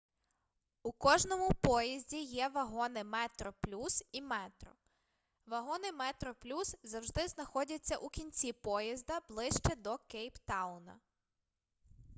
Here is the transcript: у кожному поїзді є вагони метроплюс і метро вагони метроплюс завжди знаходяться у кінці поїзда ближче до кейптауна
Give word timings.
у 0.83 0.91
кожному 0.91 1.51
поїзді 1.61 2.21
є 2.23 2.47
вагони 2.47 3.03
метроплюс 3.03 4.03
і 4.11 4.21
метро 4.21 4.71
вагони 5.45 5.91
метроплюс 5.91 6.75
завжди 6.83 7.27
знаходяться 7.27 7.97
у 7.97 8.09
кінці 8.09 8.53
поїзда 8.53 9.19
ближче 9.29 9.75
до 9.77 9.97
кейптауна 9.97 10.99